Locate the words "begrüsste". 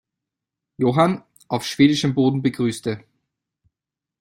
2.41-3.03